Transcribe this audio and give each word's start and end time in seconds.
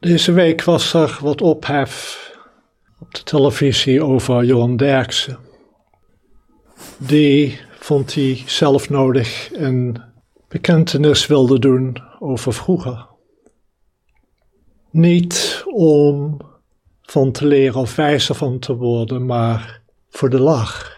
Deze 0.00 0.32
week 0.32 0.62
was 0.62 0.94
er 0.94 1.18
wat 1.20 1.40
ophef 1.40 2.24
op 3.00 3.14
de 3.14 3.22
televisie 3.22 4.02
over 4.02 4.44
Johan 4.44 4.76
Derksen. 4.76 5.38
Die 6.98 7.60
vond 7.78 8.14
hij 8.14 8.42
zelf 8.46 8.88
nodig 8.88 9.48
een 9.52 10.02
bekentenis 10.48 11.26
wilde 11.26 11.58
doen 11.58 11.96
over 12.18 12.52
vroeger. 12.52 13.06
Niet 14.90 15.62
om 15.66 16.40
van 17.02 17.32
te 17.32 17.46
leren 17.46 17.80
of 17.80 17.96
wijzer 17.96 18.34
van 18.34 18.58
te 18.58 18.76
worden, 18.76 19.26
maar 19.26 19.82
voor 20.08 20.30
de 20.30 20.40
lach. 20.40 20.96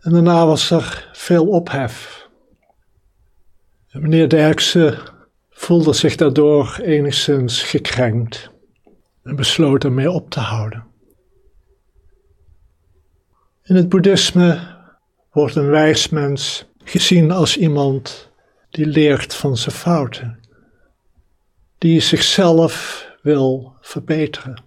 En 0.00 0.12
daarna 0.12 0.46
was 0.46 0.70
er 0.70 1.08
veel 1.12 1.46
ophef. 1.46 2.28
En 3.88 4.00
meneer 4.00 4.28
Derksen 4.28 5.16
voelde 5.68 5.92
zich 5.92 6.16
daardoor 6.16 6.78
enigszins 6.82 7.62
gekrenkt 7.62 8.50
en 9.22 9.36
besloot 9.36 9.84
ermee 9.84 10.10
op 10.10 10.30
te 10.30 10.40
houden. 10.40 10.84
In 13.62 13.74
het 13.74 13.88
boeddhisme 13.88 14.76
wordt 15.32 15.54
een 15.54 15.70
wijs 15.70 16.08
mens 16.08 16.66
gezien 16.84 17.30
als 17.30 17.56
iemand 17.56 18.30
die 18.70 18.86
leert 18.86 19.34
van 19.34 19.56
zijn 19.56 19.74
fouten, 19.74 20.40
die 21.78 22.00
zichzelf 22.00 23.06
wil 23.22 23.72
verbeteren. 23.80 24.62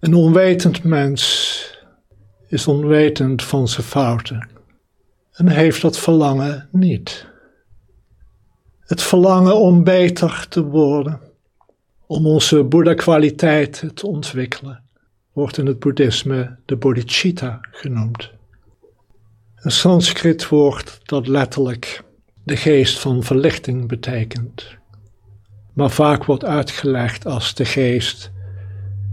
Een 0.00 0.14
onwetend 0.14 0.84
mens 0.84 1.84
is 2.48 2.66
onwetend 2.66 3.42
van 3.42 3.68
zijn 3.68 3.86
fouten 3.86 4.48
en 5.32 5.48
heeft 5.48 5.82
dat 5.82 5.98
verlangen 5.98 6.68
niet. 6.72 7.34
Het 8.86 9.02
verlangen 9.02 9.56
om 9.56 9.84
beter 9.84 10.46
te 10.48 10.64
worden, 10.64 11.20
om 12.06 12.26
onze 12.26 12.64
Boeddha-kwaliteiten 12.64 13.94
te 13.94 14.06
ontwikkelen, 14.06 14.82
wordt 15.32 15.58
in 15.58 15.66
het 15.66 15.78
boeddhisme 15.78 16.56
de 16.64 16.76
bodhicitta 16.76 17.58
genoemd. 17.60 18.32
Een 19.56 19.70
Sanskriet 19.70 20.48
woord 20.48 21.00
dat 21.02 21.26
letterlijk 21.26 22.02
de 22.42 22.56
geest 22.56 22.98
van 22.98 23.22
verlichting 23.22 23.88
betekent, 23.88 24.76
maar 25.72 25.90
vaak 25.90 26.24
wordt 26.24 26.44
uitgelegd 26.44 27.26
als 27.26 27.54
de 27.54 27.64
geest 27.64 28.30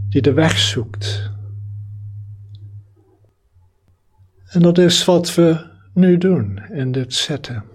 die 0.09 0.21
de 0.21 0.33
weg 0.33 0.57
zoekt. 0.57 1.31
En 4.45 4.61
dat 4.61 4.77
is 4.77 5.05
wat 5.05 5.35
we 5.35 5.65
nu 5.93 6.17
doen 6.17 6.61
in 6.71 6.91
dit 6.91 7.13
zitten. 7.13 7.72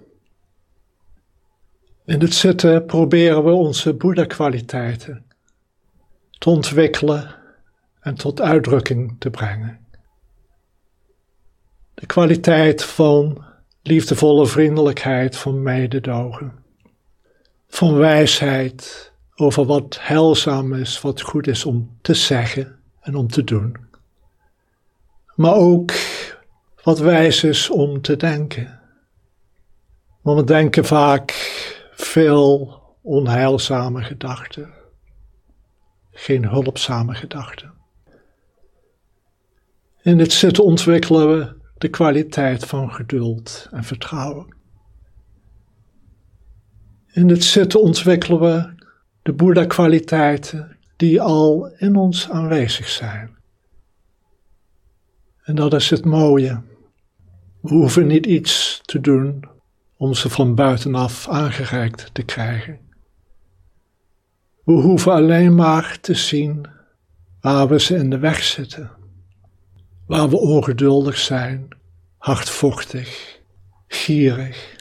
In 2.09 2.19
dit 2.19 2.33
zitten 2.33 2.85
proberen 2.85 3.43
we 3.43 3.51
onze 3.51 3.93
Boeddha-kwaliteiten 3.93 5.25
te 6.37 6.49
ontwikkelen 6.49 7.35
en 7.99 8.15
tot 8.15 8.41
uitdrukking 8.41 9.15
te 9.19 9.29
brengen. 9.29 9.79
De 11.93 12.05
kwaliteit 12.05 12.83
van 12.83 13.43
liefdevolle 13.81 14.47
vriendelijkheid, 14.47 15.37
van 15.37 15.63
mededogen, 15.63 16.53
van 17.67 17.95
wijsheid 17.95 19.11
over 19.35 19.65
wat 19.65 19.97
heilzaam 20.01 20.73
is, 20.73 21.01
wat 21.01 21.21
goed 21.21 21.47
is 21.47 21.65
om 21.65 21.97
te 22.01 22.13
zeggen 22.13 22.79
en 23.01 23.15
om 23.15 23.27
te 23.27 23.43
doen. 23.43 23.75
Maar 25.35 25.55
ook 25.55 25.91
wat 26.83 26.99
wijs 26.99 27.43
is 27.43 27.69
om 27.69 28.01
te 28.01 28.15
denken. 28.15 28.79
Want 30.21 30.39
we 30.39 30.45
denken 30.45 30.85
vaak 30.85 31.31
veel 32.09 32.81
onheilzame 33.01 34.03
gedachten, 34.03 34.73
geen 36.11 36.47
hulpzame 36.47 37.15
gedachten. 37.15 37.73
In 40.01 40.17
dit 40.17 40.31
zitten 40.31 40.63
ontwikkelen 40.63 41.37
we 41.37 41.55
de 41.77 41.89
kwaliteit 41.89 42.65
van 42.65 42.91
geduld 42.91 43.67
en 43.71 43.83
vertrouwen. 43.83 44.55
In 47.11 47.27
dit 47.27 47.43
zitten 47.43 47.81
ontwikkelen 47.81 48.39
we 48.39 48.83
de 49.21 49.33
Boeddha-kwaliteiten 49.33 50.77
die 50.95 51.21
al 51.21 51.67
in 51.77 51.95
ons 51.95 52.29
aanwezig 52.29 52.87
zijn. 52.87 53.37
En 55.43 55.55
dat 55.55 55.73
is 55.73 55.89
het 55.89 56.05
mooie. 56.05 56.61
We 57.61 57.69
hoeven 57.69 58.07
niet 58.07 58.25
iets 58.25 58.81
te 58.83 58.99
doen 58.99 59.57
om 59.99 60.13
ze 60.13 60.29
van 60.29 60.55
buitenaf 60.55 61.27
aangereikt 61.27 62.13
te 62.13 62.23
krijgen. 62.23 62.79
We 64.63 64.71
hoeven 64.71 65.11
alleen 65.11 65.55
maar 65.55 65.99
te 66.01 66.13
zien 66.13 66.67
waar 67.41 67.67
we 67.67 67.79
ze 67.79 67.95
in 67.95 68.09
de 68.09 68.17
weg 68.17 68.43
zitten, 68.43 68.91
waar 70.05 70.29
we 70.29 70.37
ongeduldig 70.37 71.17
zijn, 71.17 71.67
hardvochtig, 72.17 73.39
gierig, 73.87 74.75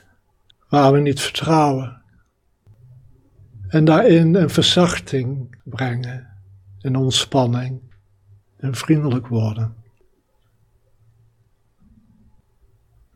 waar 0.68 0.92
we 0.92 0.98
niet 0.98 1.20
vertrouwen. 1.20 2.02
En 3.68 3.84
daarin 3.84 4.34
een 4.34 4.50
verzachting 4.50 5.56
brengen, 5.64 6.28
een 6.80 6.96
ontspanning, 6.96 7.80
en 8.56 8.74
vriendelijk 8.74 9.26
worden. 9.26 9.74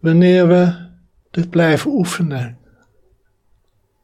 Wanneer 0.01 0.49
we 0.49 0.91
dit 1.33 1.51
blijven 1.51 1.91
oefenen, 1.91 2.59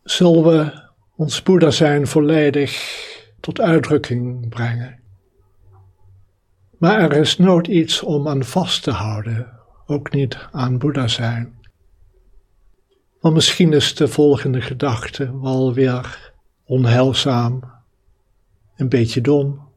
zullen 0.03 0.43
we 0.43 0.83
ons 1.17 1.43
Boeddha 1.43 1.71
zijn 1.71 2.07
volledig 2.07 3.07
tot 3.41 3.61
uitdrukking 3.61 4.49
brengen. 4.49 5.01
Maar 6.79 7.01
er 7.01 7.13
is 7.13 7.39
nooit 7.39 7.67
iets 7.67 8.03
om 8.03 8.29
aan 8.29 8.45
vast 8.45 8.83
te 8.83 8.91
houden, 8.91 9.59
ook 9.87 10.13
niet 10.13 10.39
aan 10.53 10.79
Boeddha 10.79 11.09
zijn. 11.09 11.59
Want 13.21 13.35
misschien 13.35 13.73
is 13.73 13.95
de 13.95 14.09
volgende 14.09 14.61
gedachte 14.61 15.41
wel 15.41 15.75
weer 15.75 16.33
onheilzaam, 16.65 17.73
een 18.77 18.89
beetje 18.89 19.21
dom. 19.21 19.69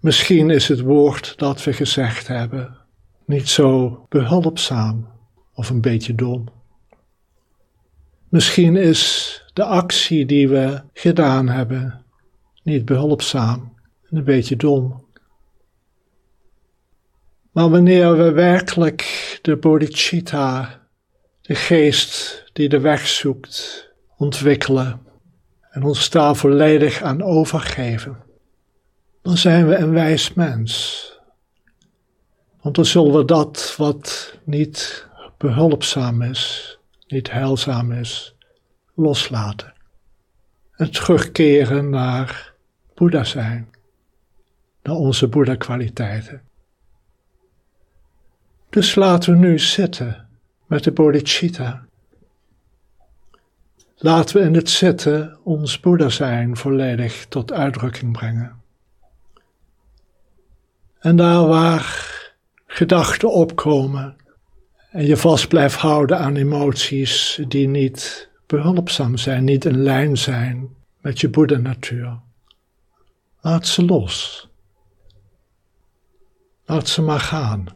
Misschien 0.00 0.50
is 0.50 0.68
het 0.68 0.80
woord 0.80 1.38
dat 1.38 1.64
we 1.64 1.72
gezegd 1.72 2.26
hebben 2.26 2.76
niet 3.24 3.48
zo 3.48 4.06
behulpzaam 4.08 5.18
of 5.60 5.70
een 5.70 5.80
beetje 5.80 6.14
dom. 6.14 6.44
Misschien 8.28 8.76
is 8.76 9.34
de 9.52 9.64
actie 9.64 10.26
die 10.26 10.48
we 10.48 10.82
gedaan 10.92 11.48
hebben 11.48 12.04
niet 12.62 12.84
behulpzaam 12.84 13.74
en 14.08 14.16
een 14.16 14.24
beetje 14.24 14.56
dom. 14.56 15.04
Maar 17.52 17.70
wanneer 17.70 18.16
we 18.16 18.30
werkelijk 18.30 19.38
de 19.42 19.56
bodhicitta, 19.56 20.80
de 21.40 21.54
geest 21.54 22.44
die 22.52 22.68
de 22.68 22.80
weg 22.80 23.06
zoekt, 23.06 23.88
ontwikkelen 24.16 25.00
en 25.70 25.82
ons 25.82 26.10
daar 26.10 26.36
volledig 26.36 27.02
aan 27.02 27.22
overgeven, 27.22 28.16
dan 29.22 29.36
zijn 29.36 29.68
we 29.68 29.76
een 29.76 29.92
wijs 29.92 30.34
mens. 30.34 31.04
Want 32.60 32.74
dan 32.74 32.84
zullen 32.84 33.16
we 33.16 33.24
dat 33.24 33.74
wat 33.76 34.34
niet 34.44 35.08
behulpzaam 35.40 36.22
is, 36.22 36.78
niet 37.06 37.30
heilzaam 37.30 37.92
is, 37.92 38.34
loslaten. 38.94 39.72
En 40.76 40.90
terugkeren 40.90 41.90
naar 41.90 42.52
Boeddha 42.94 43.24
zijn, 43.24 43.68
naar 44.82 44.94
onze 44.94 45.28
Boeddha-kwaliteiten. 45.28 46.42
Dus 48.70 48.94
laten 48.94 49.32
we 49.32 49.38
nu 49.38 49.58
zitten 49.58 50.28
met 50.66 50.84
de 50.84 50.92
bodhicitta. 50.92 51.84
Laten 53.96 54.36
we 54.36 54.42
in 54.42 54.54
het 54.54 54.70
zitten 54.70 55.38
ons 55.44 55.80
Boeddha 55.80 56.08
zijn 56.08 56.56
volledig 56.56 57.26
tot 57.28 57.52
uitdrukking 57.52 58.12
brengen. 58.12 58.62
En 60.98 61.16
daar 61.16 61.46
waar 61.46 62.08
gedachten 62.66 63.32
opkomen 63.32 64.16
en 64.90 65.06
je 65.06 65.16
vast 65.16 65.48
blijft 65.48 65.76
houden 65.76 66.18
aan 66.18 66.36
emoties 66.36 67.40
die 67.48 67.68
niet 67.68 68.28
behulpzaam 68.46 69.16
zijn, 69.16 69.44
niet 69.44 69.64
in 69.64 69.82
lijn 69.82 70.18
zijn 70.18 70.68
met 71.00 71.20
je 71.20 71.28
Boeddha-natuur. 71.28 72.20
Laat 73.40 73.66
ze 73.66 73.84
los. 73.84 74.48
Laat 76.64 76.88
ze 76.88 77.02
maar 77.02 77.20
gaan. 77.20 77.66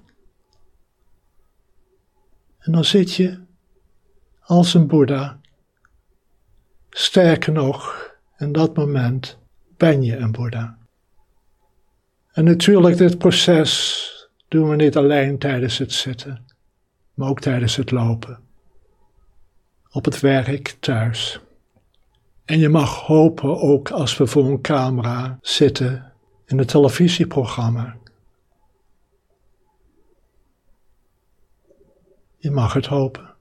En 2.58 2.72
dan 2.72 2.84
zit 2.84 3.14
je 3.14 3.38
als 4.40 4.75
een 4.75 4.87
Boeddha. 4.87 5.40
Sterker 6.90 7.52
nog, 7.52 8.10
in 8.37 8.52
dat 8.52 8.76
moment 8.76 9.38
ben 9.76 10.02
je 10.02 10.17
een 10.17 10.32
Boeddha. 10.32 10.78
En 12.32 12.44
natuurlijk, 12.44 12.96
dit 12.96 13.19
proces 13.19 14.28
doen 14.49 14.69
we 14.69 14.76
niet 14.76 14.96
alleen 14.96 15.38
tijdens 15.38 15.78
het 15.78 15.93
zitten, 15.93 16.46
maar 17.14 17.28
ook 17.28 17.40
tijdens 17.40 17.76
het 17.76 17.90
lopen. 17.90 18.38
Op 19.90 20.05
het 20.05 20.20
werk, 20.20 20.76
thuis. 20.81 21.40
En 22.44 22.58
je 22.58 22.69
mag 22.69 23.00
hopen 23.00 23.61
ook 23.61 23.90
als 23.90 24.16
we 24.16 24.26
voor 24.26 24.44
een 24.44 24.61
camera 24.61 25.38
zitten 25.40 26.12
in 26.46 26.58
een 26.58 26.66
televisieprogramma. 26.66 27.96
Je 32.37 32.50
mag 32.50 32.72
het 32.72 32.87
hopen. 32.87 33.33